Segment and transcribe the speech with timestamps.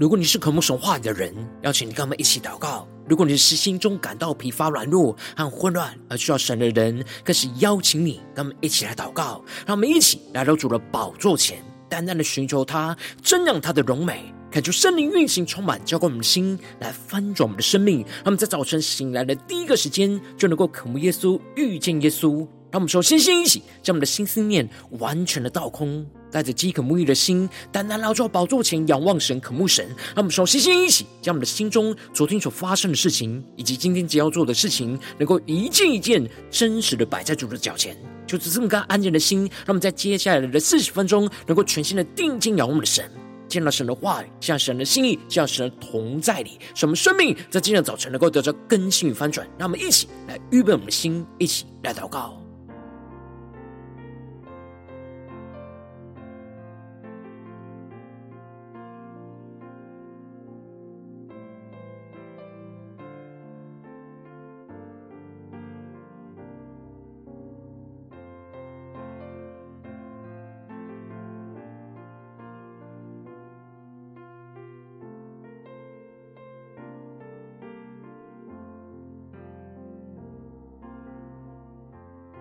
[0.00, 1.30] 如果你是渴慕神话语的人，
[1.60, 9.44] 邀请你跟我们一起祷告；如果你是心中感到疲乏、软弱和混乱而需要神的人，更是邀请你跟我们一起来祷告。
[9.66, 17.98] 让我们一起来到主的宝座前，单单的寻求他，瞻仰他的荣美，恳求圣灵运行充满，浇灌我们的心，来翻转我们的生命。
[17.98, 22.38] 让我们在早晨醒来的第一个时间，就能够渴慕耶稣、遇见耶稣。
[22.70, 26.06] 让我们首先先一起将我们的心思念完全的倒空。
[26.30, 29.86] 带着饥渴沐浴的心，单单来到宝座前仰望神、渴慕神。
[29.88, 37.96] 让我们首先先一起将我们的心中昨天所发生的事情，以及今天即要做的事情，能够一件一件真实的摆在主的脚前。
[38.26, 43.10] 就是这么个安静的心，让我们在接下来的四十分钟，能够全心的定睛仰望我们的神，
[43.48, 49.44] 见到神的话语，向神的心意，向神的同在里，使我们生命在今天早晨能够得到更新与翻转。
[49.58, 52.39] 让我们一起来预备我们的心，一起来祷告。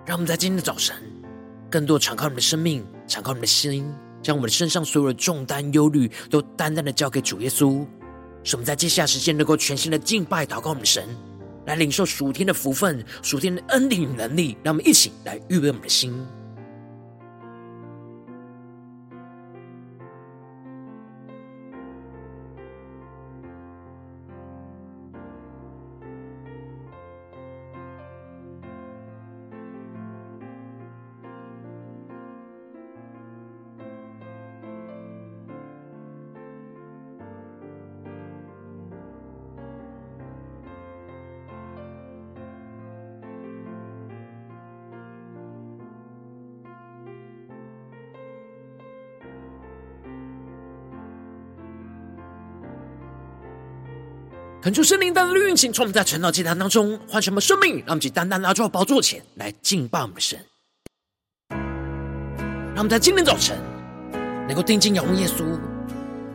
[0.09, 0.95] 让我们在今天的早晨，
[1.69, 3.93] 更多敞开你们的生命，敞开你们的心，
[4.23, 7.85] 将我们的身上所有的重担、忧虑，都单单的交给主耶稣。
[8.43, 11.07] 使我们在接下来时间，能够全新的敬拜、祷告我们的神，
[11.67, 14.57] 来领受属天的福分、属天的恩典与能力。
[14.63, 16.11] 让我们一起来预备我们的心。
[54.69, 60.37] 恳求圣灵单单的运行，从我们在晨祷祭坛当中换什么生命，让我们去单单拿到宝座前来敬拜我们的神。
[61.49, 63.57] 让我们在今天早晨
[64.47, 65.59] 能够定睛仰望耶稣，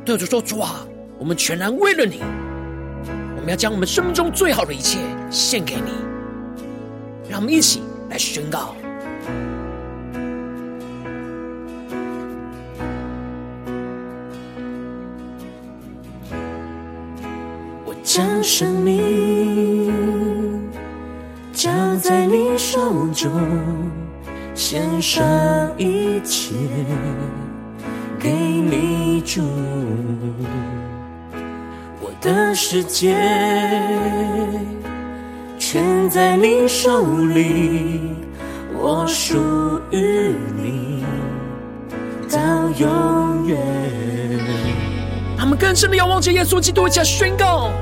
[0.04, 0.84] 对主说：“主啊，
[1.16, 2.22] 我们全然为了你，
[3.36, 4.98] 我们要将我们生命中最好的一切
[5.30, 5.92] 献给你。”
[7.30, 8.74] 让我们一起来宣告。
[18.14, 19.92] 将生命
[21.52, 23.28] 交在你手中，
[24.54, 25.24] 献上
[25.76, 26.54] 一切
[28.16, 29.42] 给你主。
[32.00, 33.16] 我的世界
[35.58, 37.04] 全在你手
[37.34, 38.00] 里，
[38.74, 41.04] 我属于你
[42.30, 42.38] 到
[42.78, 43.58] 永远。
[45.36, 47.72] 他们更深的仰望着耶稣基督，一起宣告。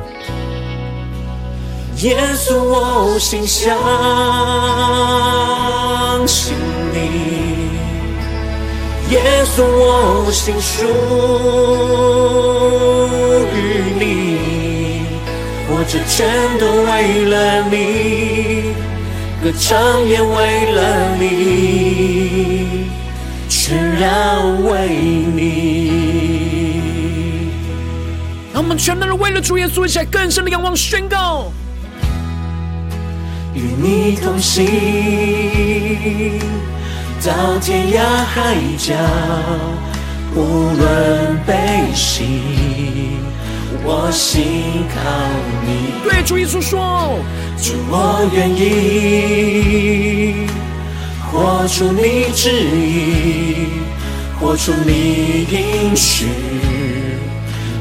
[2.02, 3.78] 耶稣，我心相
[6.26, 6.56] 信
[6.92, 6.98] 你；
[9.10, 10.84] 耶稣，我心属
[13.54, 13.56] 于
[14.00, 14.02] 你。
[15.68, 16.26] 活着全
[16.58, 18.74] 都为了你，
[19.40, 22.88] 歌唱也为了你，
[23.48, 24.88] 全然为
[25.36, 25.38] 你。
[28.52, 31.52] 让我们全都是为了主耶稣，一起来更深的仰望宣告。
[33.82, 34.64] 你同行，
[37.26, 38.94] 到天涯海角，
[40.36, 41.52] 无论悲
[41.92, 42.22] 喜，
[43.82, 45.00] 我信靠
[45.66, 45.94] 你。
[46.04, 47.18] 对主耶稣说：
[47.60, 50.46] 主，我愿意
[51.32, 53.66] 活出你旨意，
[54.38, 56.26] 活出你应许，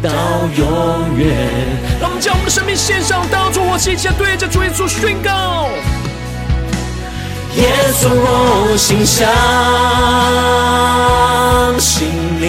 [0.02, 0.10] 到
[0.58, 1.28] 永远。
[2.00, 5.70] 让我们将我们的生命献上，当作活祭，对着主耶稣宣告。
[7.58, 7.68] 耶
[8.00, 9.28] 稣，我心相
[11.80, 12.08] 信
[12.40, 12.46] 你；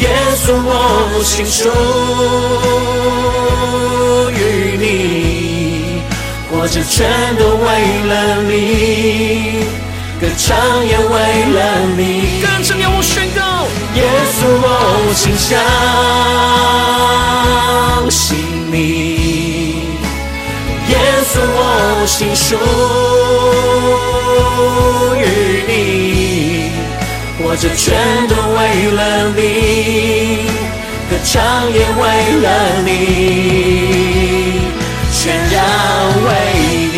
[0.00, 1.68] 耶稣，我心属
[4.32, 4.40] 于
[4.78, 6.02] 你。
[6.48, 7.66] 活着全都为
[8.06, 8.12] 了
[8.42, 9.64] 你，
[10.20, 10.56] 歌唱
[10.86, 11.12] 也为
[11.52, 11.58] 了
[11.96, 12.00] 你。
[12.40, 13.43] 跟着我宣告。
[13.94, 14.02] 耶
[14.34, 15.56] 稣，我心相
[18.10, 18.36] 信
[18.70, 18.74] 你；
[20.88, 20.92] 耶
[21.30, 22.56] 稣，我心属
[25.16, 25.22] 于
[25.68, 25.72] 你。
[27.38, 27.94] 活着全
[28.26, 28.58] 都为
[28.90, 29.00] 了
[29.36, 29.38] 你，
[31.08, 31.32] 歌唱
[31.72, 32.02] 也为
[32.42, 32.46] 了
[32.84, 32.90] 你，
[35.12, 35.54] 全然
[36.24, 36.28] 为
[36.92, 36.96] 你。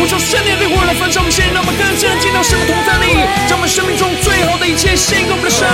[0.00, 3.14] 我求圣灵的火来焚烧我们现在，让我们更深进到神的同在里，
[3.48, 5.68] 将我们生命中最好的一切献给我们的神。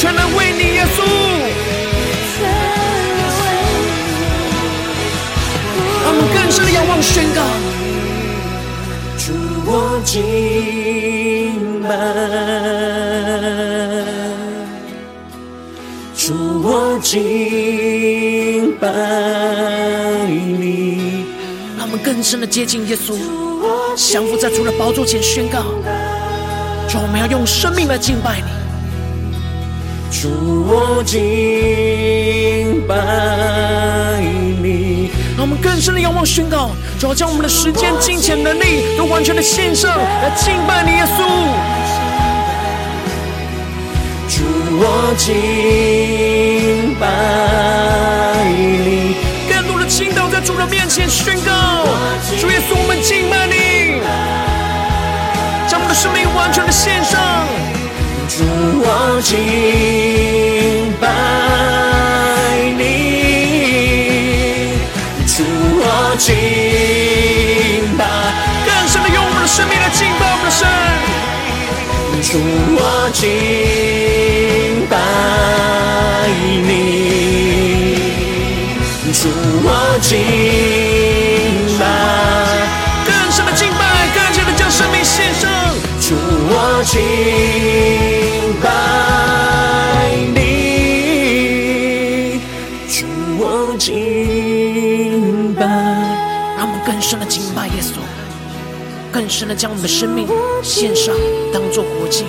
[0.00, 0.98] 全然为你耶稣。
[6.04, 7.42] 让我们更深的仰望宣告，
[9.18, 9.32] 主
[9.66, 10.14] 我敬
[11.82, 11.88] 拜。
[16.16, 18.86] 主我敬拜
[20.28, 21.26] 你，
[21.76, 23.16] 让我们更深的接近耶稣，
[23.96, 25.62] 降服在主的宝座前宣告：
[26.88, 28.67] 主，我们要用生命来敬拜你。
[30.10, 30.28] 主
[30.66, 31.18] 我敬
[32.88, 32.94] 拜
[34.60, 41.24] 你，让我们更深的仰望宣告：主要将我们的时间、金钱、能力都完全的献上来敬拜你，耶稣。
[44.28, 44.42] 主
[44.80, 47.06] 我敬拜
[48.50, 49.14] 你，
[49.48, 51.84] 更多的倾倒在主的面前宣告，
[52.40, 54.00] 主耶稣，我们敬拜你，
[55.68, 57.46] 将我们的生命完全的献上。
[58.38, 59.34] 主我敬
[61.00, 61.02] 拜
[62.78, 62.86] 你，
[65.26, 65.42] 主
[65.82, 66.30] 我敬
[67.98, 68.06] 拜，
[68.64, 70.62] 更深的用我们的生命来敬拜我们的神。
[72.22, 72.38] 主
[72.78, 74.94] 我敬拜
[76.62, 76.70] 你，
[79.14, 79.26] 主
[79.64, 80.14] 我敬
[81.76, 81.82] 拜，
[83.04, 83.82] 更深的敬拜，
[84.14, 85.50] 更加的将生命献上。
[86.00, 87.00] 主我敬
[97.08, 97.94] 深的敬拜耶稣。
[99.10, 100.28] 更深的将我们的生命
[100.62, 101.14] 献上，
[101.50, 102.24] 当作活祭；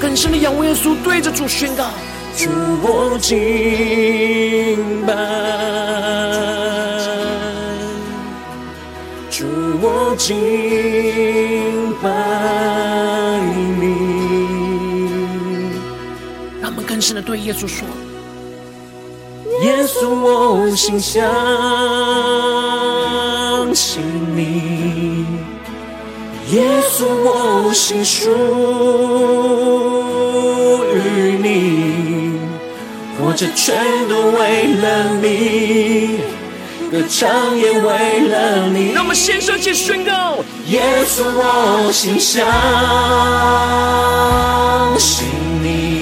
[0.00, 1.90] 更深的仰望耶稣，对着主宣告：
[2.36, 2.48] 主
[2.80, 3.34] 我敬
[5.04, 5.12] 拜，
[9.28, 9.44] 主
[9.82, 12.08] 我敬拜
[13.80, 13.82] 你。
[16.62, 17.84] 让我们更深的对耶稣说：
[20.00, 20.98] 耶稣，我心。
[20.98, 21.20] 相
[23.74, 24.02] 信
[24.34, 25.26] 你，
[26.50, 28.30] 耶稣，我心属
[30.94, 30.98] 于
[31.38, 32.40] 你，
[33.18, 33.76] 活着全
[34.08, 34.84] 都为了
[35.20, 36.20] 你，
[36.90, 38.92] 歌唱也为了你。
[38.92, 40.38] 让我们献上去宣告：
[40.68, 42.42] 耶稣，我心相
[44.98, 45.26] 信
[45.62, 45.99] 你，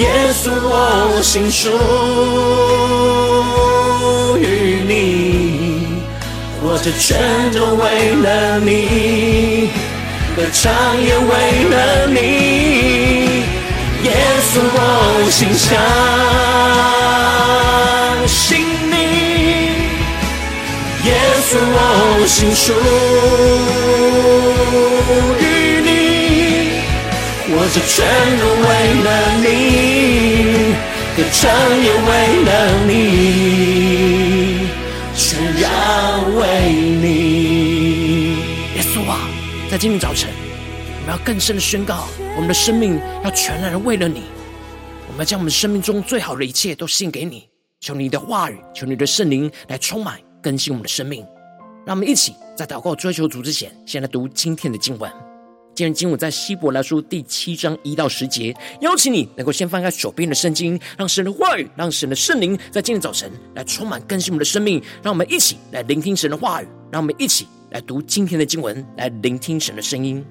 [0.00, 1.68] 耶稣，我心属
[4.38, 4.42] 于
[4.88, 6.02] 你。
[6.62, 7.20] 活着全
[7.52, 9.68] 都为了你，
[10.34, 11.30] 歌唱也为
[11.68, 12.18] 了你。
[14.04, 14.10] 耶
[14.48, 14.78] 稣，我
[15.30, 15.68] 心相
[18.26, 18.48] 信
[18.90, 18.94] 你，
[21.04, 21.08] 耶
[21.44, 21.78] 稣，我
[22.26, 22.72] 心属
[27.70, 28.04] 活着全
[28.40, 28.68] 都为
[29.04, 29.08] 了
[29.38, 30.74] 你，
[31.16, 31.48] 歌唱
[31.80, 32.50] 也为了
[32.84, 32.90] 你。
[35.14, 38.32] 全然为你，
[38.74, 39.20] 耶稣啊，
[39.70, 40.28] 在今天早晨，
[41.00, 44.22] 我们要更深的宣告，我们的生命要全然的为了你，
[45.06, 47.48] 我们要将我们生命中最好的一切都献给你。
[47.80, 51.24] 求你的话语，求你的圣灵来充满更新我们的生命。
[51.86, 55.08] 让我们一起在祷告追求主之前，先来读今天的经文。
[55.80, 64.78] 今天经文在希伯来书第七章一到十节，邀请你能够先翻开手边的圣经，让神的话语，让神的圣灵在今天早晨来充满更新我们的生命。
[65.02, 70.22] 让我们一起来聆听神的话语，让我们一起来读今天的经文，来聆听神的声音。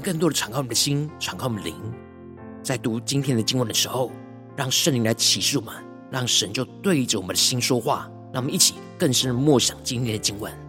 [0.00, 1.74] 更多的敞开我们的心，敞开我们灵，
[2.62, 4.10] 在读今天的经文的时候，
[4.56, 5.74] 让圣灵来启示我们，
[6.10, 8.10] 让神就对着我们的心说话。
[8.30, 10.67] 让我们一起更深的默想今天的经文。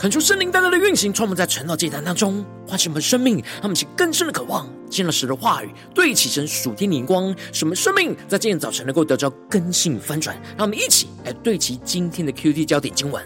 [0.00, 10.34] 恳求圣灵单单的运行，充满在晨祷祭坛当中，唤醒我们生命，让我们起更深的渴望，见到神的话语，对齐神属天灵光，使我们生命在今天早晨能够得着更新翻转。
[10.56, 13.22] 让我们一起来对齐今天的 QT 焦点经文，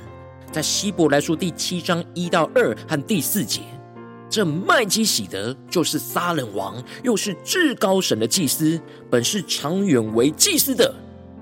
[0.50, 3.60] 在希伯来书第七章一到二和第四节，
[4.28, 10.92] 这麦基洗德就是撒冷王，又是至高神的祭司，本是长远为祭司的。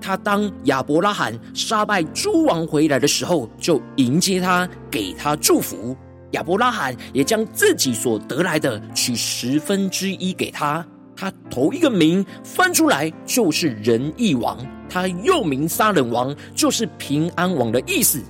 [0.03, 5.95] 他当亚伯拉罕杀败诸王回来的时候，就迎接他，给他祝福。
[6.31, 10.85] 亚伯拉罕也将自己所得来的取十分之一给他。
[11.15, 14.57] 他头一个名翻出来就是仁义王，
[14.89, 18.21] 他又名撒冷王，就是平安王的意思。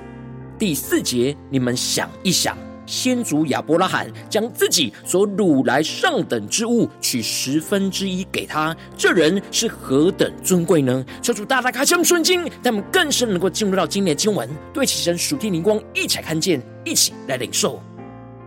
[0.59, 2.55] 第四节，你们想一想。
[2.85, 11.05] 先祖亚伯拉罕将自己所掳来上等之物取十分之一给他，这人是何等尊贵呢？
[11.21, 17.81] 求主大大开启圣经，让我们更深能够进入到今年的经文，对齐神属天灵光，一起来看见，一起来领受。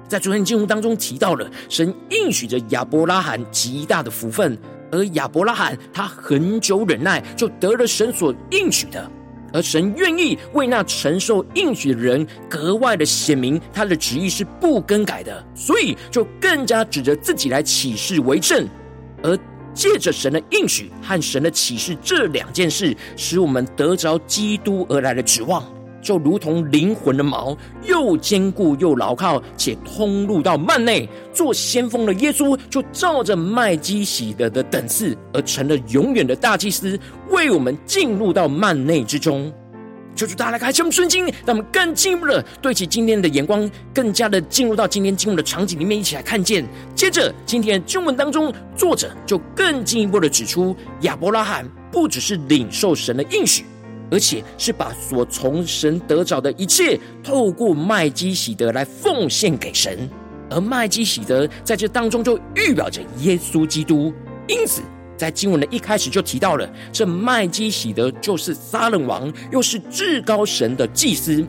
[0.08, 4.56] 在昨天经文当中提到了，神应许着亚伯拉罕极大的福分，
[4.92, 9.10] 而亚伯拉罕他很久忍耐，就得了神所应许的。
[9.56, 18.68] 而神愿意为那承受应许的人格外的显明他的旨意是不更改的，所以就更加指着自己来起誓为证。
[19.22, 19.34] 而
[19.72, 25.66] 借着神的应许和神的启示这两件事，使我们得着基督而来的指望。
[26.06, 31.08] 就如同灵魂的锚，又坚固又牢靠，且通入到幔内。
[31.32, 36.96] 做先锋的耶稣，就照着麦基洗德的等次，而成了永远的大祭司，
[37.30, 39.52] 为我们进入到幔内之中。
[40.14, 46.64] 求主大家来开启我们圣经，让我们更进一步的对齐今天的眼光，更加的进入到今天进入的场景里面，一起来看见。
[46.94, 53.64] 接着，今天的经文当中，作者就更进一步的指出，亚伯拉罕不只是领受神的应许。
[54.10, 60.08] 而且是把所从神得着的一切，透过麦基喜德来奉献给神，
[60.50, 64.12] 而麦基喜德在这当中就预表着耶稣基督。
[64.48, 64.82] 因此，
[65.16, 71.44] 在经文的一开始就提到了，这麦基喜德就是撒冷王，又是至高神的祭司。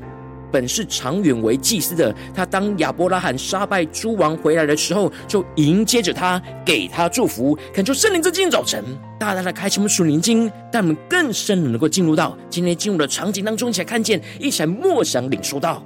[0.51, 7.58] 本是长远为祭司的，他当亚伯拉罕杀败诸王回来的时候，就迎接着他，给他祝福。
[7.74, 8.84] 恳求圣灵在今天早晨，
[9.20, 15.84] 大大的开启我们属灵经，带我们更深能够进入到今天进入的场景当中，一起来看见，一起来默想领受到。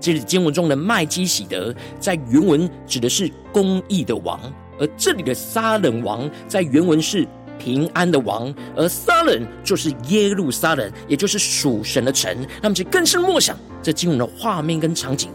[0.00, 4.38] 这里经文中的麦基洗德，在原文指的是公义的王，
[4.78, 7.26] 而这里的撒冷王，在原文是。
[7.58, 12.34] 平安的王，而撒冷就是耶路撒冷，也就是属神的城。
[12.62, 15.30] 那么，就更深默想这经文的画面跟场景。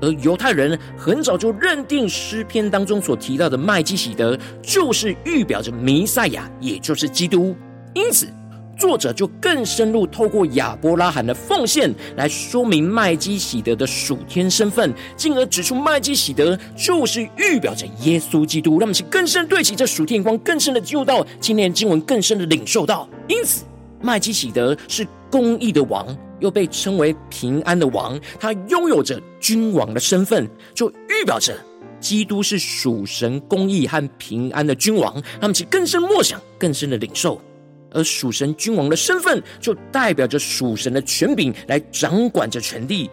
[0.00, 7.54] 而犹太人很早就认定诗篇当中所提到的麦基喜德，就是预表着弥赛亚，也就是基督。
[7.94, 8.26] 因此，
[8.76, 18.72] 作者就更深入透过亚伯拉罕的奉献来说明麦基洗德的属天身份，进而指出麦基洗德就是预表着耶稣基督。
[18.72, 23.08] 让我们去更深对齐这属天光，更深的进入到今天经文，更深的领受到。
[23.28, 23.64] 因此，
[24.00, 26.06] 麦基洗德是公义的王，
[26.40, 31.54] 又被称为平安的王，他拥有着君王的身份，就预表着
[32.00, 35.12] 基督是属神公义和平安的君王。
[35.14, 37.40] 让我们去更深默想，更深的领受。
[37.92, 43.08] 而属神君王的身份，就代表着属神的权柄来掌管着权力；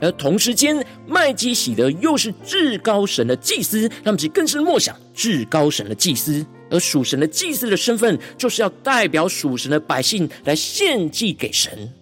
[0.00, 6.44] 而同时间，麦基洗德又是至高神的祭司，让其更深默想至高神的祭司。
[6.70, 11.92] 而属神的祭司的身份，就是要代表属神的百姓来献祭给神。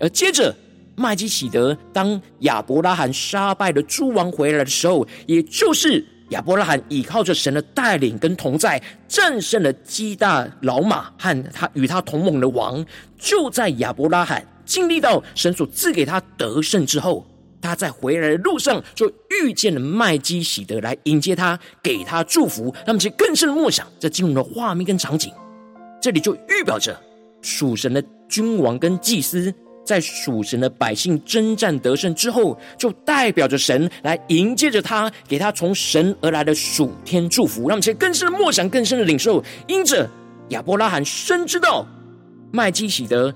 [0.00, 0.52] 而接着，
[0.96, 6.04] 麦基洗德当亚伯拉罕杀败了诸王回来的时候，也就是。
[6.30, 12.84] 亚伯拉罕倚靠着神的带领跟同在，战胜了基大老马和他与他同盟的王。
[13.18, 17.24] 就在亚伯拉罕经历到神所赐给他得胜之后，
[17.60, 22.74] 他在回来的路上就遇见了麦基洗德来迎接他，给他祝福。
[22.86, 25.32] 那么，其更深的默想这进入的画面跟场景，
[26.02, 27.00] 这里就预表着
[27.40, 29.54] 属神的君王跟祭司。
[29.86, 39.42] 在属神的百姓征战得胜之后，就代表着神来迎接着他，给他从神而来的属天祝福，让我们更深的默想，更深的领受。
[39.68, 40.10] 因着
[40.48, 41.86] 亚伯拉罕深知道
[42.52, 43.32] 麦基洗德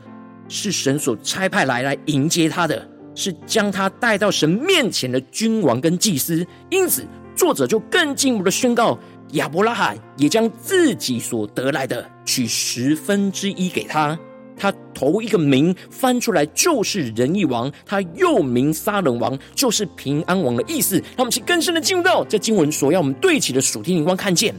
[0.49, 8.99] 是神所差派来来迎接他的，是将他带到神面前的君王跟祭司，因此作者就更进一步的宣告，
[9.33, 14.19] 亚伯拉罕也将自己所得来的取十分之一给他。
[14.61, 20.97] 他头一个名翻出来就是仁义王，他又名撒冷王，就是平安王的意思。
[20.97, 24.55] 让我们去更深的进入到这经文所要我们对齐的属天灵光，看见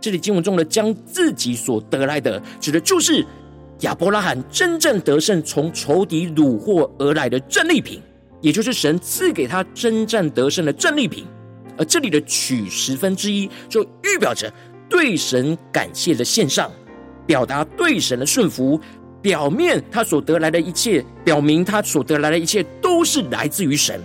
[0.00, 3.26] 这里经文中的将自己所得来的，指的就是
[3.80, 8.00] 亚伯拉罕真正得胜从仇敌掳获而来的战利品。
[8.40, 11.26] 也就是神赐给他征战得胜的战利品。
[11.76, 14.50] 而这里的取十分之一，就预表着
[14.88, 16.70] 对神感谢的献上，
[17.26, 18.80] 表达对神的顺服，
[19.22, 24.00] 表面他所得来的一切，表明他所得来的一切都是来自于神。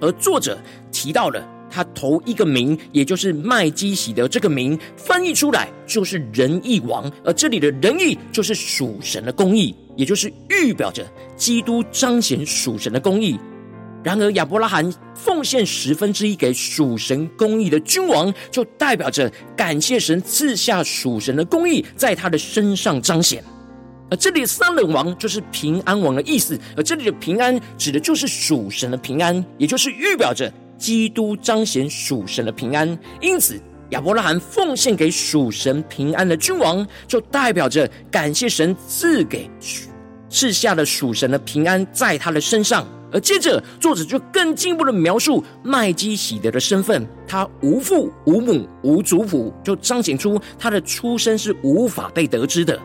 [0.00, 0.58] 而作者
[0.90, 13.38] 提到了他头一个名，也就是麦基洗德这个名，翻译出来就是仁义王，而这里的仁义就是属神的公义，也就是预表着基督彰显属神的公义。
[14.02, 23.44] 然而，亚伯拉罕奉献十分之一给属神公义的君王，就代表着感谢神赐下属神的公义在他的身上彰显。
[24.10, 32.98] 而这里的撒冷王就是平安王的意思，而这里的平安指的就是属神的平安，也就是预表着基督彰显属神的平安。
[33.20, 39.48] 因此，亚伯拉罕奉献给属神平安的君王，就代表着感谢神赐给
[40.28, 42.86] 赐下的属神的平安在他的身上。
[43.12, 52.78] 而接着，作者就更进一步的描述麦基洗德的身份，他无父无母无族谱，就彰显出他的出身是无法被得知的。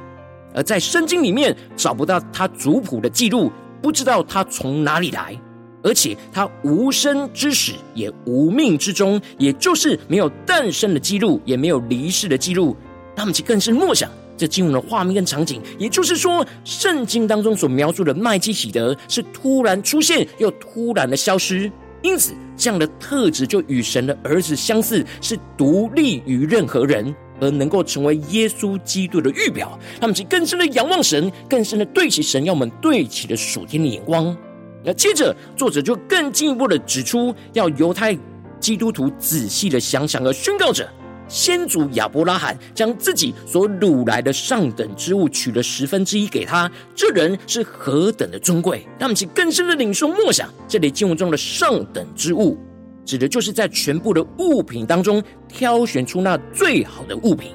[0.55, 5.39] 而在圣经里面找不到他族谱的记录，不知道他从哪里来，
[5.83, 12.75] 而且他无生之始，也无命之中，也就是没有诞生的记录，也没有离世的记录。
[13.15, 14.09] 他们就更是默想。
[14.37, 29.78] 这经文的画面跟场景，也就是说，圣经当中所描述的麦基洗德是突然出现又突然的消失，因此这样的特质就与神的儿子相似，是独立于任何人，而能够成为耶稣基督的预表。
[30.00, 34.36] 他们其更深的仰望神，更深的对齐神要我们对齐的属天的眼光。
[34.84, 38.17] 那接着作者就更进一步的指出，要犹太
[38.60, 40.88] 基督徒仔细的想想而宣告着。
[41.28, 48.86] 先祖亚伯拉罕将自己所掳来的上等之物取了十分之一给他，这人是何等的尊贵！
[49.00, 52.56] 他们其更深的领受默想，这里经文中的上等之物，
[53.05, 57.51] 指的就是在全部的物品当中挑选出那最好的物品。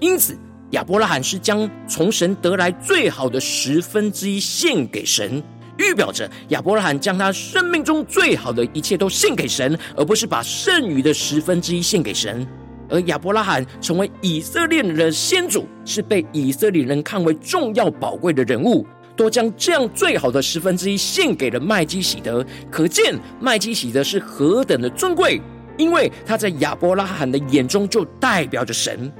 [0.00, 0.36] 因此，
[0.70, 5.42] 亚伯拉罕是将从神得来最好的十分之一献给神，
[5.76, 12.46] 预表着亚伯拉罕将他生命中最好的一切都献给神，而不是把剩余的十分之一献给神。
[12.90, 18.86] 而亚伯拉罕成为以色列人的先祖，是被以色列人看为重要宝贵的人物，
[19.18, 22.46] 都将这样最好的十分之一献给了麦基洗德。
[22.70, 25.40] 可见麦基洗德是何等的尊贵，
[25.76, 29.12] 因为他在亚伯拉罕的眼中就代表着神。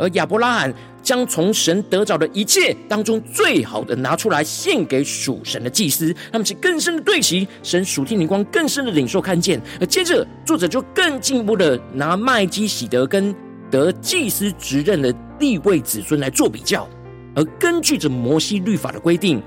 [0.00, 9.60] 而亚伯拉罕将从神得着的一切当中最好的拿出来献给属神的祭司，他们是更深的对齐神属天灵光，更深的领受看见。
[9.80, 13.34] 而接着作者就更进一步的拿麦基洗德跟
[13.70, 16.88] 得祭司职任的利未子孙来做比较。
[17.38, 19.40] 而根据着摩西律法的规定，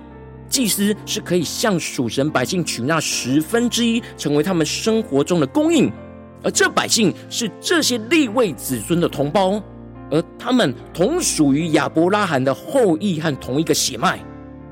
[0.47, 5.91] 祭司是可以向属神百姓取那十分之一，成为他们生活中的供应。
[6.41, 9.61] 而这百姓是这些立位子孙的同胞。
[10.09, 14.17] 而他们同属于亚伯拉罕的后裔和同一个血脉，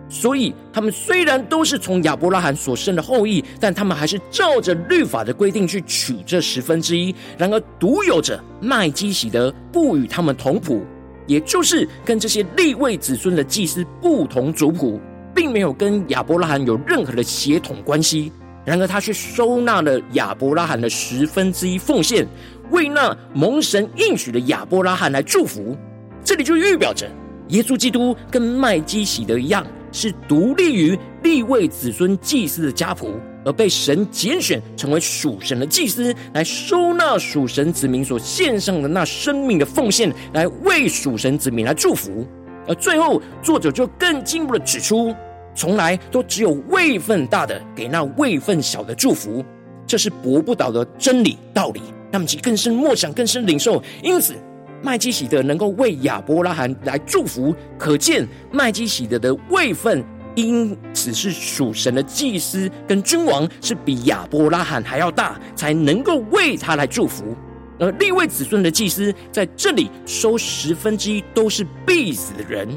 [0.08, 7.14] 所以他们虽然都是从亚伯拉罕所生的后裔，但他们还是照着律法的规定去取这十分之一。
[7.38, 10.86] 然而，独有着麦基洗德不与他们同谱，
[11.30, 15.00] 也就是跟这些立位子孙的祭司不同族谱，
[15.36, 18.32] 并没有跟亚伯拉罕有任何的血统关系。
[18.66, 22.28] 然而，他却收纳了亚伯拉罕的十分之一奉献。
[22.72, 25.78] 为那蒙神应许的亚伯拉罕来祝福，
[26.24, 27.10] 这里就预表着
[27.50, 42.24] 耶稣基督跟麦基洗德一样，是独立于立位子孙祭司的家谱，而被神拣选成为属神的祭司，来收纳属神子民所献上的那生命的奉献，来为属神子民来祝福。
[42.68, 45.16] 而最后，作者就更进一步的指出，
[45.56, 49.44] 从来都只有位份大的给那位份小的祝福，
[49.88, 51.82] 这是驳不倒的真理道理。
[52.12, 54.36] 他们其更深默想，更深领受，因此
[54.84, 60.04] 麦基洗德能够为亚伯拉罕来祝福，可见麦基洗德的位份，
[60.36, 67.36] 因此是属神的祭司跟君王，是比亚伯拉罕还要大，才能够为他来祝福。
[67.80, 72.68] 而立位子孙的祭司在这里收十分之一，都是必死的人；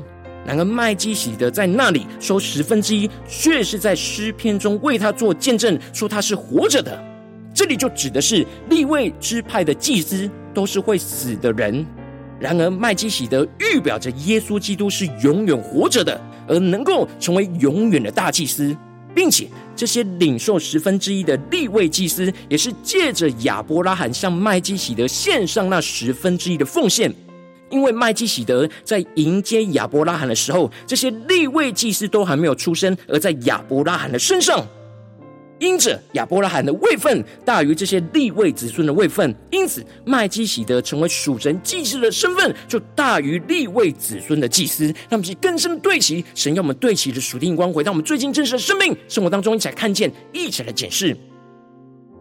[0.47, 7.03] 然而麦基洗德在那里收十分之一，却是在诗篇中为他做见证，说他是活着的。
[7.53, 11.85] 这里就指的是立位支派的祭司都是会死的人，
[12.41, 18.77] 然而麦基洗德预表着耶稣基督是永远活着的，而能够成为永远的大祭司，
[19.15, 27.13] 并且这些领受十分之一的立位祭司，也是借着亚伯拉罕向麦基喜德献上那十分之一的奉献，
[27.71, 34.67] 因为麦基喜德在迎接亚伯拉罕的时候，这些立位祭司都还没有出生，而在亚伯拉罕的身上。
[35.63, 44.87] 因着亚伯拉罕的位分大于这些立位子孙的位分，因此麦基洗德成为属神祭司的身份就大于立位子孙的祭司。
[44.87, 51.17] 让我们去更深对齐神要我们对齐的属灵光，回到我们最近真实的生命生活当中，一起来看见，一起来检视。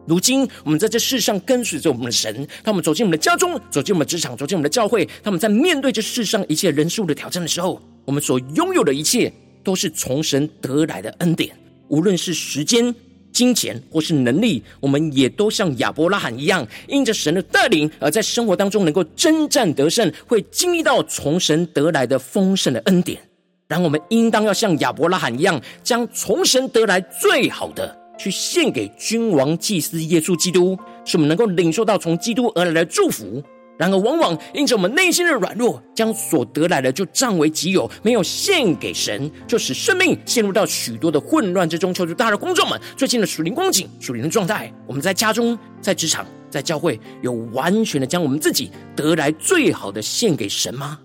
[0.05, 11.55] 如今，我们在这世上跟随着我们的神，当我们走进我们的家中，走进我们的职场，走进我们的教会，他们在面对这世上一切人数的挑战的时候，我们所拥有的一切都是从神得来的恩典，
[11.87, 12.93] 无论是时间、
[13.41, 23.19] 金钱或是能力，我们也都像亚伯拉罕一样，因着神的带领，而在生活当中能够征战得胜，会经历到从神得来的丰盛的恩典。
[23.67, 27.97] 然后，我们应当要像亚伯拉罕一样，将从神得来最好的。
[28.15, 33.41] 去献给君王祭司耶稣基督，使我们能够领受到从基督而来的祝福。
[33.81, 41.91] 然而，往往因着我们内心的软弱，将所得来的就占为己有，没有献给神，就使生命陷入到许多的混乱之中。
[41.91, 50.99] 求主大的观众们，最近的属灵光景、属灵的状态，我们在家中、在职场、在教会，有完全的将我们自己得来最好的献给神吗？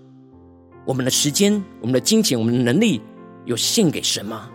[0.85, 3.01] 我们的时间、我们的金钱、我们的能力，
[3.47, 4.51] 有献给神吗？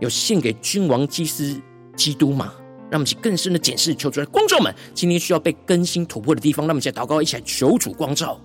[0.00, 1.56] 有献给君王祭司？
[1.94, 2.52] 基督吗？
[2.90, 6.66] 让我们去更深的检视，求主的光照们，今天需要被更新突破的地方。
[6.66, 8.40] 让我们一起祷告，一起来求主光照。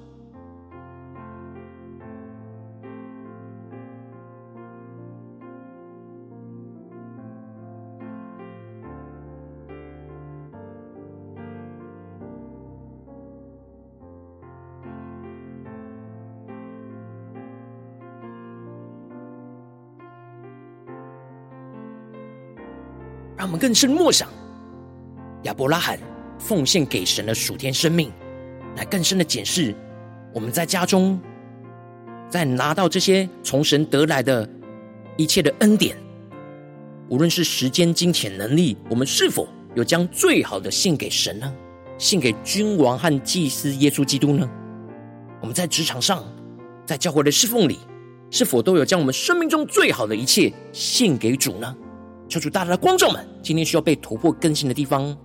[23.50, 24.30] 我们更深默想
[25.42, 25.98] 亚伯拉罕
[26.38, 28.12] 奉献给神的属天生命，
[28.78, 29.74] 来更深的检视
[30.32, 31.20] 我们在家中，
[32.30, 34.48] 在拿到这些从神得来的
[35.18, 35.98] 一切的恩典，
[37.10, 41.52] 无论是时间、金钱、能力，我们是否有将最好的献给神呢？
[41.98, 44.48] 献给君王和祭司耶稣基督呢？
[45.42, 46.24] 我们在职场上，
[46.86, 47.80] 在教会的侍奉里，
[48.30, 51.76] 是否都有将我们生命中最好的一切献给主呢？
[52.30, 55.18] 求主大大的光照们，今天需要被突破更新的地方。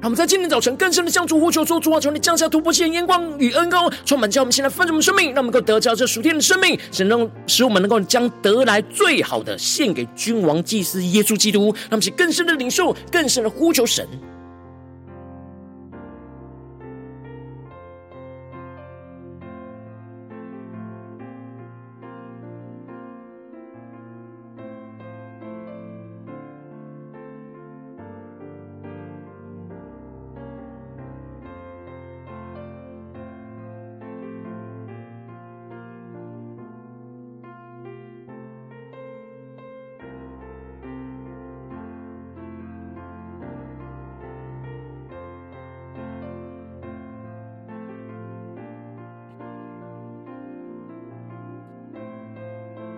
[0.00, 11.64] 让我们在今天早晨更深的向主呼求说：主啊，求你降下突破性的眼光与恩膏，充满叫我们现在丰盛的生命，让我们能够得着这属天的生命，神能使我们能够将得来最好的献给君王祭司耶稣基督。
[11.64, 14.06] 让我们去更深的领受，更深的呼求神。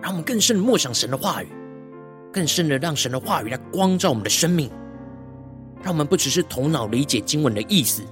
[0.07, 1.47] 让我们更深的默想神的话语，
[2.31, 4.71] 更深的让神的话语来光照我们的生命，
[5.83, 8.03] 让我们不只是头脑理解经文的意思，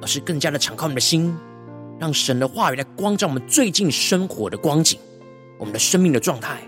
[0.00, 1.32] 而是更加的敞开我们的心，
[1.96, 4.98] 让神的话语来光照我们最近生活的光景，
[5.60, 6.60] 我们的生命的状态，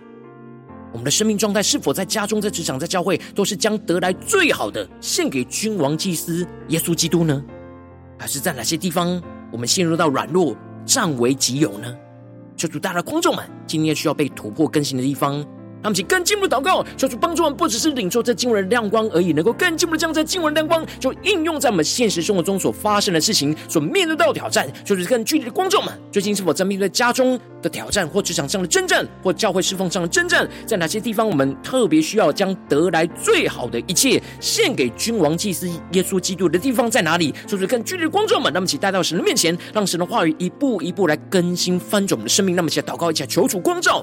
[0.93, 7.45] 我们的生命状态是否在家中、在职场、在教会，都是将得来最好的献给君王祭司耶稣基督呢？
[8.17, 11.93] 还是在哪些地方我们陷入到软弱、占为己有呢？
[12.57, 15.45] 求主，大的观众们，今天需要被突破更新的地方。
[15.85, 24.67] 让我们请更进一步祷告，求主帮助我们，不只是领受这经文的亮光而已，能够更进一步的将这经文的亮光，就应用在我们现实生活中所发生的事情，所面对到的挑战。
[24.83, 30.49] 就是更具体的观众们，最近是否在面对家中的挑战，或职场上的征战，或教会侍奉上的征战？
[30.65, 37.35] 在哪些地方，我们特别需要将得来最好的一切献给君王祭司耶稣基督的地方在哪里？
[37.47, 42.57] 就是更具体的观众们，那么请带到神的面前，让神的话语一步一步来更新翻转我们的生命。
[42.57, 44.03] 那么，请祷告一下，求主光照。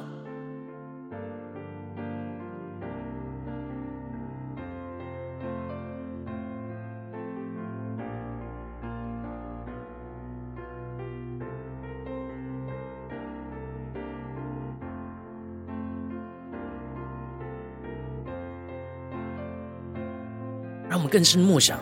[21.11, 21.77] 更深默想，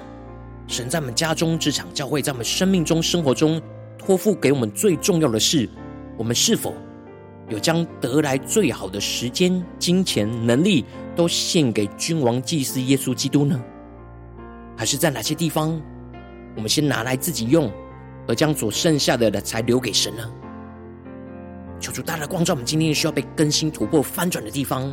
[0.68, 3.62] 神在我们家中、职场、教会，在我们生命中、生活中
[3.96, 5.70] 托付给我们最重要的事，
[6.18, 6.74] 我们是否
[7.48, 10.84] 有将得来最好的时间、金钱、能力
[11.16, 13.62] 都献给君王祭司耶稣基督呢？
[14.76, 15.80] 还是在哪些地方，
[16.56, 17.72] 我们先拿来自己用，
[18.28, 20.28] 而将所剩下的的才留给神呢？
[21.80, 24.92] 求主大大光照我们，今天需要被更新、突破、翻转的地方。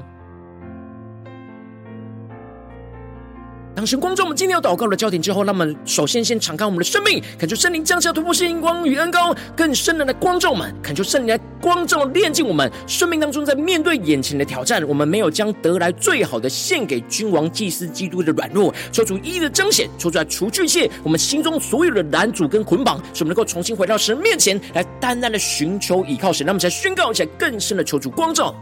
[3.76, 26.46] 当神光照我们今天要祷告的焦点之后，那么首先先敞开我们的生命，恳求圣灵降下突破性光与恩膏，更深的来光照我们，恳求圣灵来光照炼净我们生命当中，在面对眼前的挑战，我们没有将得来最好的献给君王、祭司、基督的软弱，求主一一的彰显，求主来除去一切我们心中所有的拦阻跟捆绑，使我们能够重新回到神面前来，单单的寻求倚靠神。
[26.46, 28.54] 那么，才宣告一下更深的求主光照。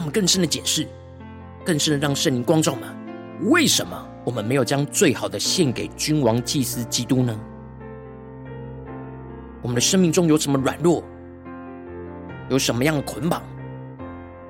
[0.00, 0.86] 我们更深的解释，
[1.62, 2.88] 更深的让圣灵光照们，
[3.50, 7.38] 为什么我们没有将最好的献给君王、祭司、基督呢？
[9.60, 11.04] 我们的生命中有什么软弱，
[12.48, 13.42] 有什么样的捆绑，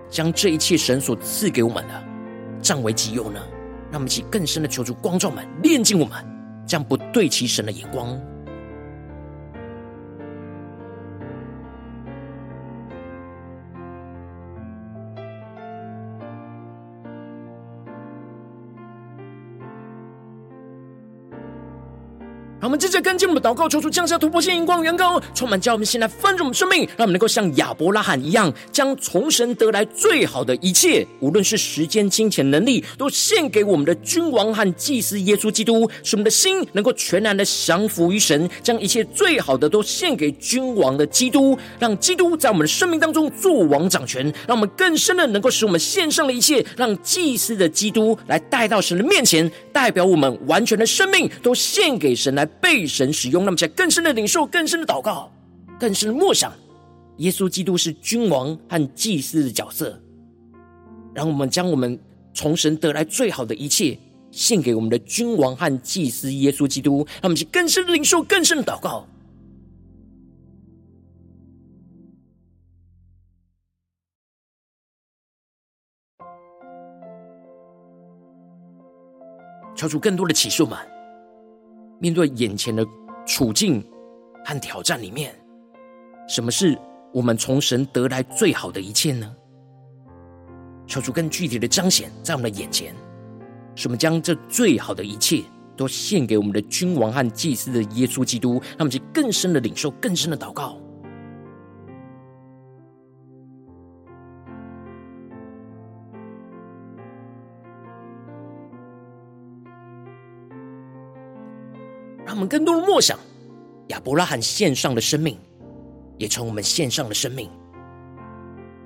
[0.09, 2.05] 将这一切神所赐给我们的
[2.63, 3.41] 占为己有呢？
[3.91, 6.25] 让我们一起更深的求主光照们，炼净我们，
[6.65, 8.17] 将不对齐神的眼光。
[22.61, 52.50] 让我们接着跟进我们的祷告，求主降下突破性、荧光、元高，充满叫我们先来翻转我们生命，让我们能够像亚伯拉罕一样，将从神得来最好的一切，无论是时间、金钱、能力，都献给我们的君王和祭司耶稣基督，使我们的心能够全然的降服于神，将一切最好的都献给君王的基督，让基督在我们的生命当中做王掌权，让我们更深的能够使我们献上的一切，让祭司的基督来带到神的面前，代表我们完全的生命都献给神来。
[52.61, 55.31] 被神使用，那么在更深的领受、更深的祷告、
[55.79, 56.53] 更深的默想，
[57.19, 60.01] 耶稣基督是君王和祭司的角色，
[61.15, 61.99] 让我们将我们
[62.35, 63.99] 从神得来最好的一切
[64.31, 69.07] 献给我们的君王和祭司耶稣基督，让我们去更深的领受、更深的祷告。
[79.77, 81.00] 求主更多的启示们。
[82.01, 82.85] 面对眼前的
[83.27, 83.85] 处境
[84.45, 85.35] 和挑战里面，
[86.27, 86.77] 什么是
[87.13, 89.31] 我们从神得来最好的一切呢？
[90.87, 92.95] 求主更具体的彰显在我们的眼前，
[93.75, 95.43] 使我们将这最好的一切
[95.77, 100.79] 都献给我们的君王和祭司的耶稣基督，让我们去更深的领受、更深的祷告。
[112.41, 113.19] 我们更多的默想
[113.89, 115.37] 亚伯拉罕献上的生命，
[116.17, 117.51] 也从我们献上的生命。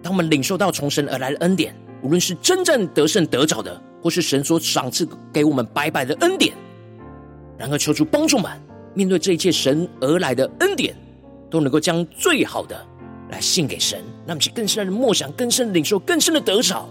[0.02, 6.52] 当我们领受到从神而来的恩典，无论是真正得胜得着的，或是神所赏赐给我们白白的恩典，
[7.56, 8.50] 然而求主帮助们
[8.92, 10.92] 面对这一切神而来的恩典，
[11.48, 12.84] 都能够将最好的
[13.30, 16.88] 来献给神，让我们去更深的默想、更深的领受、更深的得着。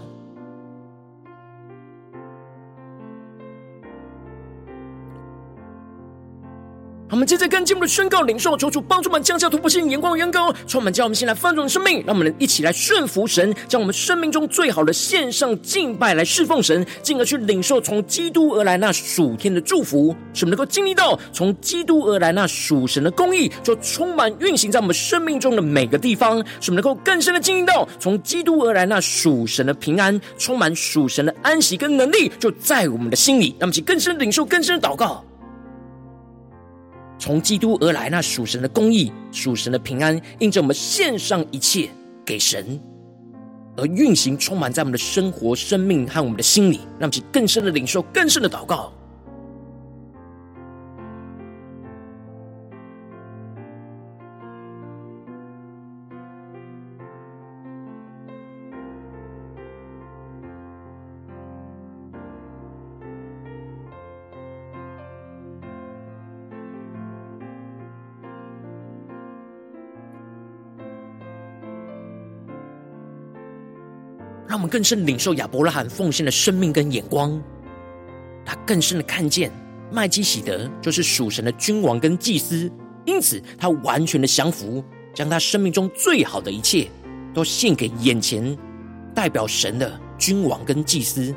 [7.14, 35.24] 我们接着跟进我们的宣告领受，求主帮助我们降下突破性、眼光、远高，充满叫我们先来翻转生命，让我们一起来顺服神，将我们生命中最好的献上敬拜来侍奉神，进而去领受从基督而来那属天的祝福，使我们能够经历到从基督而来那属神的公义，就充满运行在我们生命中的每个地方，使我们能够更深的经历到从基督而来那属神的平安，充满属神的安息跟能力，就在我们的心里，让我们更深的领受、更深的祷告。
[37.24, 41.88] 从基督而来，那属神的公义、属神的平安，印证我们献上一切
[42.22, 42.78] 给神，
[43.78, 48.92] 而运行充满在我们的生活、生命和我们的心里，让其更深的领受、更深的祷告。
[74.64, 77.38] 们更深领受亚伯拉罕奉献的生命跟眼光，
[78.46, 79.52] 他更深的看见
[79.92, 82.70] 麦基洗德就是属神的君王跟祭司，
[83.04, 86.88] 因此他完全的降服，将他生命中最好的一切
[87.34, 88.56] 都献给眼前
[89.14, 91.34] 代表神的君王跟祭司，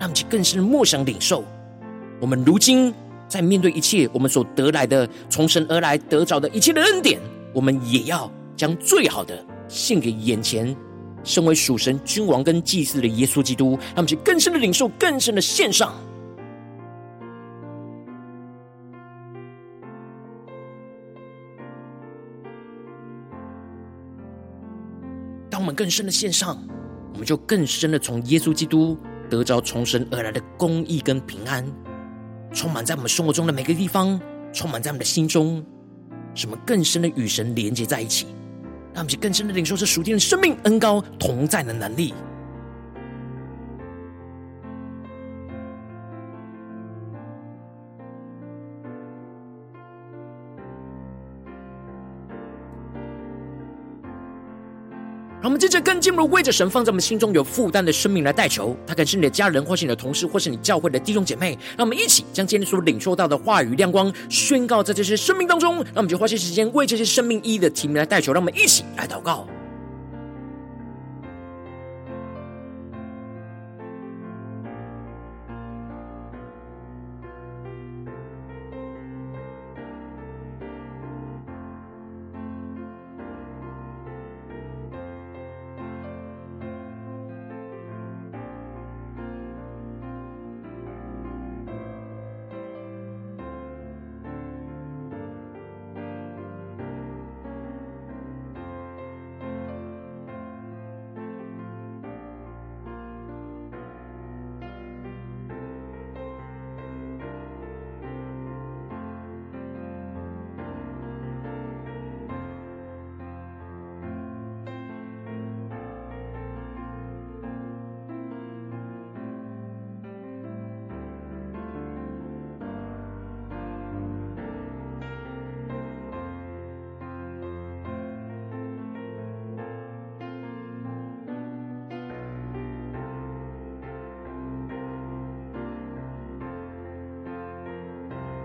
[0.00, 1.44] 让其更深的默想领受。
[2.18, 2.94] 我们如今
[3.28, 7.20] 在面对一切我们所得来的从神而来得着的一切的恩典，
[7.52, 10.74] 我们也要将最好的献给眼前。
[11.26, 15.92] 身为属神君王跟祭司的耶稣基督，让我们去更深的领受，更深的献上。
[25.50, 26.56] 当我们更深的献上，
[27.12, 28.96] 我们就更深的从耶稣基督
[29.28, 31.66] 得着从神而来的公义跟平安，
[32.52, 34.20] 充满在我们生活中的每个地方，
[34.52, 35.64] 充满在我们的心中，
[36.34, 38.28] 使我们更深的与神连接在一起。
[38.96, 42.14] 让我们更深的领受这属天的生命恩高同在的能力。
[55.46, 61.56] 我们接着跟进一步为着神放在我们心中有负担的生命来代求，他可能是你的家人，或是你的同事，或是你教会的弟兄姐妹。
[61.76, 65.76] 让我们一起将今天所领受到的话语亮光宣告在这些生命当中。
[65.94, 68.32] 那我们就花些时间为这些生命意义的提名来代求。
[68.32, 69.46] 让我们一起来祷告。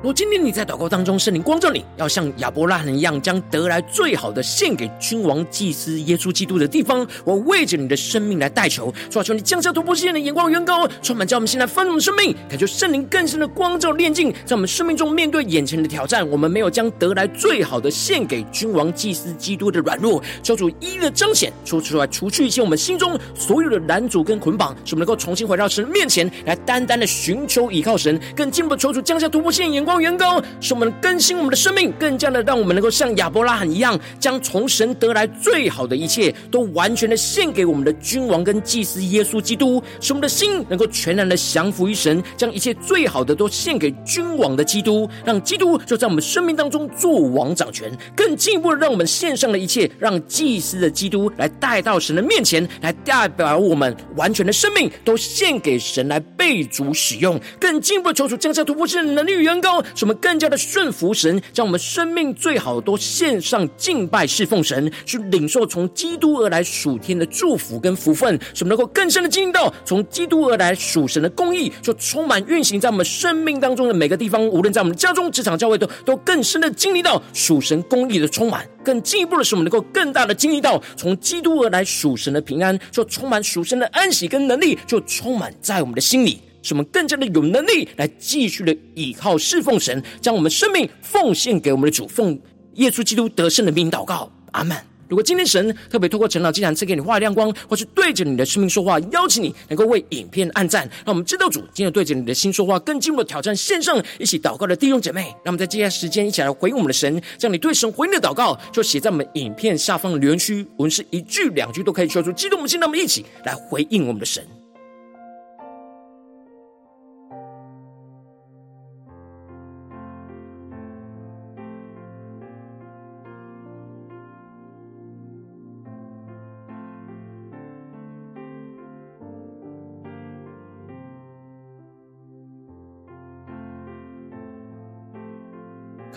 [0.04, 29.91] 如今天你在祷告当中，圣灵光照你，要像亚伯拉罕一样，将得来最好的献给君王、祭司耶稣基督的地方，我为着你的生命来代求，求你降下突破性的眼光，远高，充满叫我们现在丰盛的生命，感觉圣灵更深的光照炼净，在我们生命中面对眼前的挑战，我们没有将得来最好的献给君王、祭司基督的软弱，求主一一的彰显，说出来，除去一切我们心中所有的拦阻跟捆绑，使我们能够重新回到神面前来，单单的寻求依靠神，更进一步求主降下突破性眼光。
[30.00, 59.81] 远高，使我们更新我们的生命，更加的让我们能够像亚伯拉罕一样，将从神得来最好的一切，都完全的献给我们的君王跟祭司耶稣基督，使我们的心能够全然的降服于神，将一切最好的都献给君王的基督，让基督就在我们生命当中做王掌权，更进一步的让我们献上的一切，让祭司的基督来带到神的面前，来代表我们完全的生命都献给神来被主使用，更进一步的求主降下突破性的能力与远高。
[59.96, 86.42] 使我们更加的顺服神，将我们生命最好的都献上敬拜侍奉神，去领受从基督而来属天的祝福跟福分，使我们能够更深的经历到从基督而来属神的公义，就充满运行在我们生命当中的每个地方，无论在我们家中、职场、教会都都更深的经历到属神公义的充满，更进一步的使我们能够更大的经历到从基督而来属神的平安，就充满属神的安息跟能力，就充满在我们的心里。
[86.62, 92.40] 使我们更加的有能力来继续的倚靠侍奉神，将我们生命奉献给我们的主，奉
[92.76, 94.78] 耶稣基督得胜的名祷告，阿门。
[95.10, 114.42] 如果今天神特别透过陈老祭坛赐给你画亮光，或是对着你的生命说话，邀请你能够为影片按赞，让我们知道主今天对着你的心说话，更进一步的挑战线上一起祷告的弟兄姐妹，让我们在接下来时间一起来回应我们的神，将你对神回应的祷告就写在我们影片下方的留言区，无论是一句两句都可以说出激动我们心，让我们一起来回应我们的神。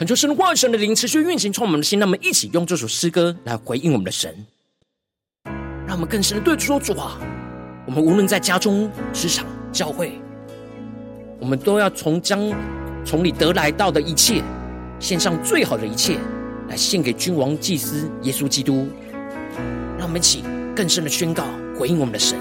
[0.05, 1.99] 恳求神话语神的灵持续运行，充满我们的心。
[1.99, 4.37] 让我们一起用这首诗歌来回应我们的神，
[5.87, 7.19] 让我们更深的对主说：主啊，
[7.87, 10.21] 我们无论在家中、职场、教会，
[11.41, 12.53] 我们都要从将
[13.03, 14.43] 从你得来到的一切，
[15.01, 16.19] 献上最好的一切，
[16.69, 18.87] 来献给君王、祭司耶稣基督。
[19.97, 20.45] 让我们一起
[20.77, 21.47] 更深的宣告，
[21.79, 22.39] 回应我们的神。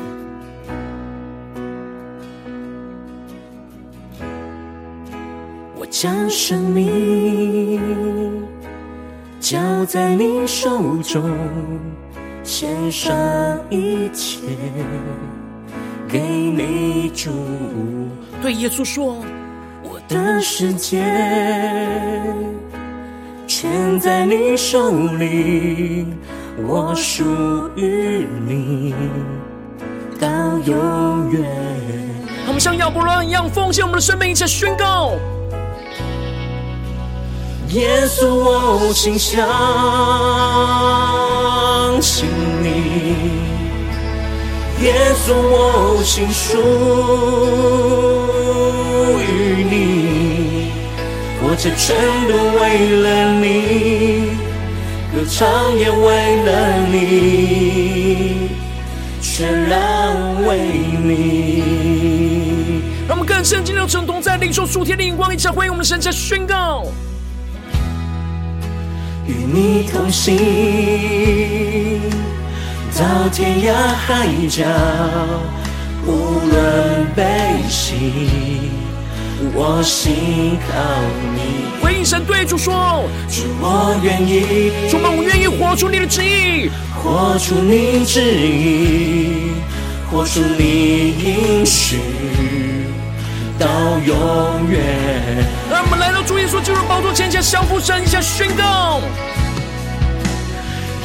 [6.03, 7.79] 将生命
[9.39, 11.31] 交在你手中，
[12.43, 13.15] 献上
[13.69, 14.41] 一切
[16.09, 17.31] 给你主。
[18.41, 19.23] 对耶稣说
[19.81, 21.05] ：“我的世界
[23.47, 26.05] 全在你手里，
[26.67, 27.23] 我属
[27.77, 28.93] 于你
[30.19, 30.27] 到
[30.65, 31.49] 永远。”
[32.45, 35.13] 我们像亚伯拉一样奉献我们的生命，一起宣告。
[37.73, 39.41] 耶稣，我心相
[41.99, 42.29] 信
[42.61, 42.69] 你；
[44.83, 44.93] 耶
[45.25, 46.59] 稣，我心属
[49.19, 50.71] 于你。
[51.41, 51.95] 活着全
[52.27, 52.61] 都为
[53.01, 53.07] 了
[53.41, 54.37] 你，
[55.11, 58.51] 歌唱也为了你，
[59.19, 59.75] 全然
[60.45, 60.59] 为
[61.03, 61.11] 你。
[63.07, 66.85] 让我们更深进入成同在领受属天的眼光，一起回应我们的神，在宣告。
[69.53, 70.35] 与你同行，
[72.97, 74.63] 到天涯海角，
[76.07, 77.23] 无论悲
[77.69, 78.71] 喜，
[79.53, 80.73] 我心靠
[81.35, 81.65] 你。
[81.83, 86.71] 回应神对主说：主，我愿意，主啊，我愿意活出你的旨意，
[87.03, 89.51] 活出你旨意，
[90.09, 91.99] 活出你应许。
[93.59, 93.67] 到
[94.03, 94.81] 永远。
[95.69, 98.99] 让我们来到主耶稣基督宝座前，向降服神，向宣告。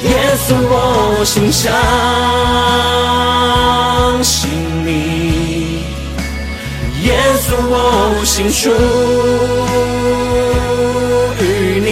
[0.05, 0.11] 耶
[0.47, 1.73] 稣，我心相
[4.23, 4.49] 信
[4.85, 5.83] 你；
[7.03, 7.09] 耶
[7.43, 7.75] 稣，我
[8.25, 8.71] 心属
[11.43, 11.45] 于
[11.81, 11.87] 你。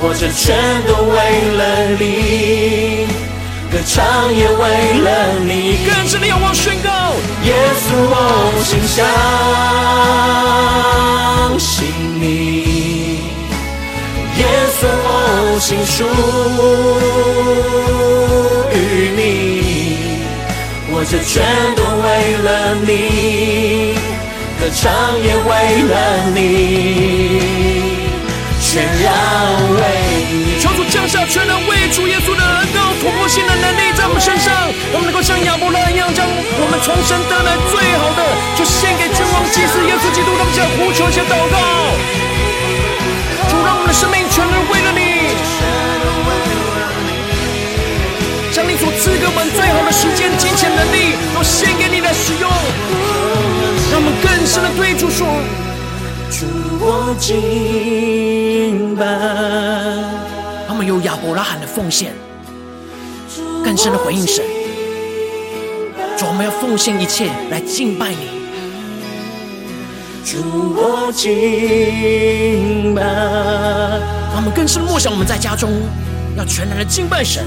[0.00, 1.16] 活着全都为
[1.56, 1.62] 了
[1.98, 3.06] 你，
[3.70, 4.62] 歌唱也为
[5.00, 5.08] 了
[5.46, 5.78] 你。
[5.86, 6.90] 更深的仰望宣告。
[7.44, 8.14] 耶稣，我
[8.64, 9.06] 心相
[11.58, 11.86] 信
[12.20, 12.24] 你；
[14.38, 14.46] 耶
[14.78, 16.04] 稣，我心属
[18.72, 18.76] 于
[19.16, 19.20] 你。
[20.94, 21.42] 我这全
[21.74, 22.06] 都为
[22.42, 23.96] 了你，
[24.60, 24.82] 歌唱
[25.20, 25.48] 也为
[25.88, 25.94] 了
[26.34, 26.40] 你，
[28.60, 29.12] 全然
[29.74, 29.80] 为
[30.30, 30.60] 你。
[30.60, 34.52] 求主降下全能为主耶稣的恩膏，突破性的能力在我们身上，
[34.92, 38.22] 我们能够像亚伯拉一样，将我们重生得来最好的，
[38.56, 40.32] 就献给君王祭司耶稣基督。
[40.36, 41.56] 让我们呼求，一起祷告。
[43.62, 44.98] 主，让我们的生命全然为了你，
[48.52, 52.50] 将你所赐给我们最好的时间、金钱、能力，都献给你来使用。
[53.92, 55.28] 让我们更深的对主说：
[56.28, 56.44] 主，
[56.80, 59.06] 我敬拜。
[60.66, 62.12] 他们有亚伯拉罕的奉献，
[63.64, 64.44] 更深的回应神。
[66.18, 68.41] 主，我们要奉献一切来敬拜你。
[70.24, 70.38] 主，
[70.76, 73.02] 我敬拜。
[74.34, 75.70] 他们更深默想，我们在家中
[76.36, 77.44] 要全然的敬拜神，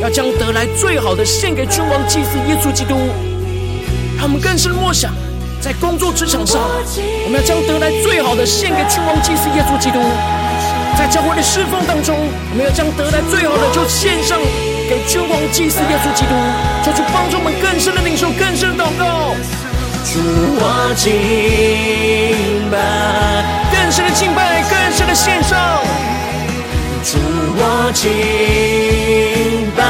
[0.00, 2.96] 要将得来最好的献给君王祭司耶稣基督。
[4.18, 5.12] 他们更深默想，
[5.60, 9.98] 在工作职场上，我们要将得来最好的献给君王祭司耶稣基督。
[10.96, 12.16] 在教会的侍奉当中，
[12.50, 14.38] 我们要将得来最好的就献上
[14.88, 16.34] 给君王祭司耶稣基督，
[16.84, 19.34] 求主帮助我们更深的领受，更深的祷告。
[20.04, 20.18] 主，
[20.58, 21.10] 我敬
[22.70, 22.74] 拜，
[23.72, 25.58] 更深的敬拜，更深的献上。
[27.04, 27.18] 主，
[27.56, 28.10] 我敬
[29.76, 29.80] 拜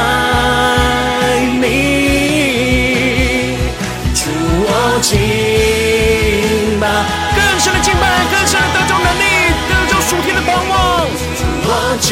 [1.59, 1.63] 你。
[4.13, 4.29] 主，
[4.65, 6.85] 我敬拜，
[7.35, 9.21] 更深的敬拜，更深的得着能力，
[9.67, 10.71] 得着属天的盼望。
[11.37, 12.11] 主，我敬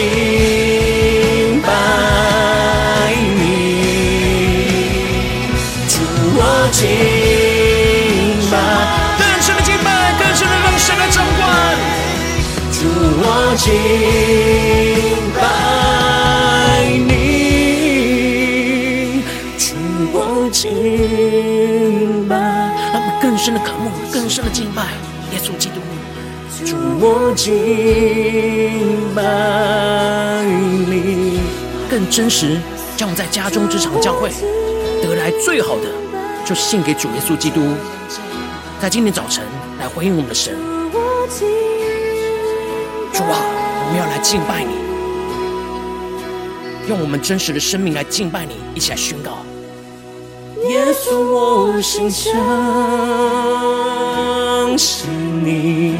[13.72, 15.41] 敬拜
[17.07, 17.09] 你。
[19.57, 19.76] 主，
[20.11, 22.36] 我敬拜。
[22.91, 24.88] 让我们更深的渴慕，更深的敬拜
[25.32, 25.76] 耶稣基督。
[26.65, 27.49] 主，我敬
[29.15, 29.22] 拜
[30.89, 31.39] 你。
[31.89, 32.59] 更真实，
[32.97, 34.32] 将我们在家中、这场、教会
[35.01, 35.88] 得来最好的，
[36.45, 37.61] 就献给主耶稣基督。
[38.82, 39.45] 在今天早晨
[39.80, 40.57] 来回应我们的神，
[44.22, 44.69] 敬拜你，
[46.88, 49.39] 用我们真实的生命来敬拜你，一起来宣告。
[50.69, 52.32] 耶稣，我心相
[54.78, 55.09] 信
[55.43, 55.95] 你；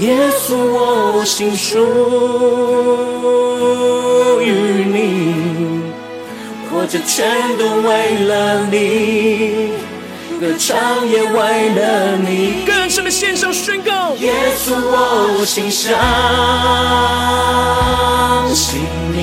[0.00, 1.78] 耶稣，我心属
[4.42, 4.52] 于
[4.84, 5.80] 你。
[6.70, 9.72] 活着全都为了你，
[10.38, 12.64] 歌唱也为了你。
[13.10, 14.14] 献上宣告。
[14.16, 15.92] 耶稣，我心相
[18.54, 18.80] 信
[19.12, 19.18] 你。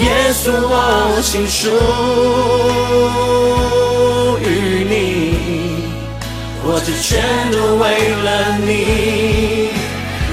[0.00, 1.68] 耶稣，我心属
[4.42, 4.94] 于你，
[6.62, 7.84] 活着全都为
[8.24, 8.28] 了
[8.58, 8.68] 你，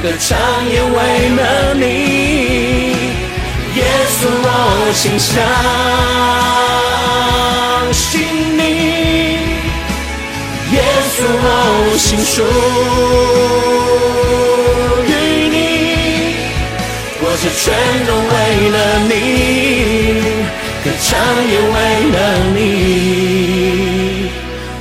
[0.01, 0.37] 歌唱
[0.69, 0.95] 也为
[1.35, 1.85] 了你。
[3.75, 3.79] 耶
[4.09, 4.45] 稣，我
[4.93, 5.35] 心相
[7.93, 8.11] 信
[8.57, 8.61] 你，
[11.17, 12.43] 耶稣，我心属
[15.03, 15.09] 于
[15.49, 15.57] 你，
[17.19, 17.65] 我这全
[18.05, 18.77] 都为了
[19.09, 19.11] 你，
[20.83, 21.09] 歌唱
[21.49, 21.75] 也为
[22.13, 22.15] 了
[22.53, 22.57] 你，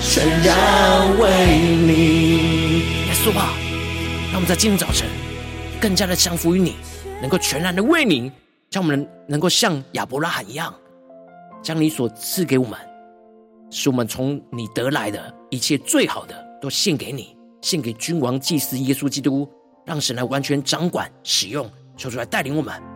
[0.03, 0.05] 全
[0.43, 0.47] 然
[1.19, 1.25] 为
[1.87, 1.91] 你。
[3.07, 3.41] 耶稣啊，
[4.31, 5.09] 让我们在今天早晨
[5.81, 6.77] 更加的降服于你，
[7.23, 8.31] 能够全然的为你。
[8.71, 10.75] 让我们能够像亚伯拉罕一样，
[11.63, 12.79] 将你所赐给我们，
[13.71, 19.49] 是我们从你得来的一切最好的都献给你，献给君王祭司耶稣基督，
[19.85, 22.96] 让神来完全掌管使用，求主来带领我们。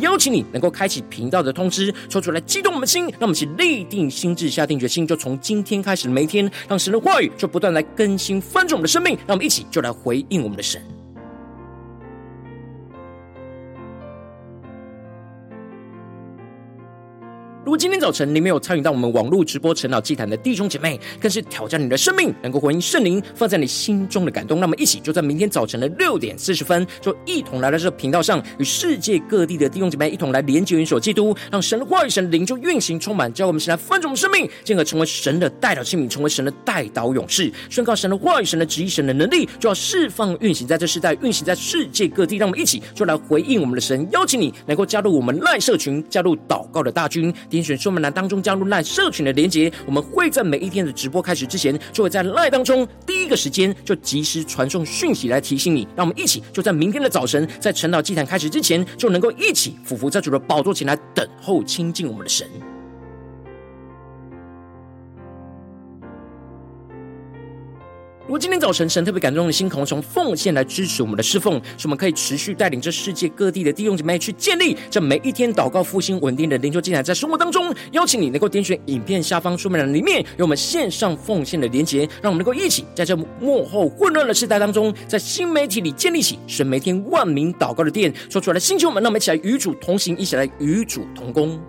[0.00, 10.82] 邀请你能够开启频道的通知，说出来激动我们的心，让我们一起立定心智，下定决心，就从今天开始每一天，让神的话语就不断来更新翻转我们的生命，让我们一起就来回应我们的神。
[17.70, 24.58] 如果今天早晨你没有参与到我们网络直播晨祷祭坛的弟兄姐妹，更是挑战你的生命，能够回应圣灵放在你心中的感动。
[24.58, 42.36] 那么，一起就在明天早晨的六点四十分，就一同来到这个频道上，与世界各地的弟兄姐妹一同来连接、元首基督，让神的话语、神的灵就运行、充满，叫我们现在翻转我们生命，进而成为神的代祷器皿，成为神的代祷勇士，宣告神的话语、神的旨意、神的能力，就要释放、运行在这世代，运行在世界各地。
[42.36, 47.32] 让我们一起就来回应我们的神，邀请你能够加入我们赖社群，加入祷告的大军。
[47.62, 55.86] 选说明栏当中加入赖社群的连结，我们会在每一天的直播开始之前，就会在赖当中第一个时间就及时传送讯息来提醒你。
[55.96, 62.46] 让我们一起就在明天的早晨，在晨祷祭坛开始之前，就能够一起俯伏在主的宝座前来等候亲近我们的神。
[68.30, 91.60] 如果今天早晨神特别感动的心，可能从奉献来支持我们的侍奉，使我们可以持续带领这世界各地的弟兄姐妹去建立这每一天祷告复兴稳定的灵修祭坛，在生活当中，邀请你能够点选影片下方说明栏里面有我们线上奉献的连结，让我们能够一起在这幕后混乱的时代当中，在新媒体里建立起神每天万名祷告的殿，说出来的星球们，让我们一起来与主同行，一起来与主同工。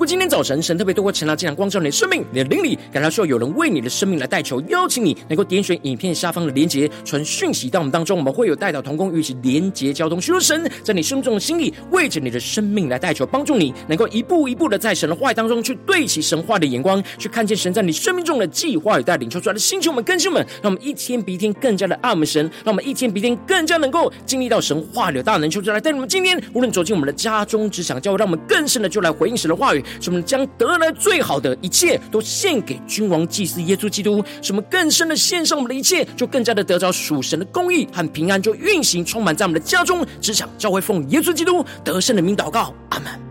[0.00, 29.84] 果今天早晨神特别透过晨祷祭坛光照你的生命，你的灵里感到需要有人为你的生命来代求，邀请你能够点选影片下方的连结，传讯息到我们当中，我们会有代祷同工与一起连结交通，求神在你生命中的心意，为着你的生命来代求，帮助你能够一步一步的在神的话语当中去对齐神话的眼光，去看见神在你生命中的计划与带领，求出来的星球们、更新们，让我们一天比一天更加的爱我们神，让我们一天比一天更加能够经历到神话的大能，求出来带领我们今天无论走进我们的家中、职场、教会，让我们更深的就来回应神的话语。
[30.00, 43.29] 什么将得来最好的一切都献给君王祭司耶稣基督，什么更深的献上我们的一切，就更加的得着属神的公义和平安，就运行充满在我们的家中、职场、教会，奉耶稣基督得胜的名祷告，阿门。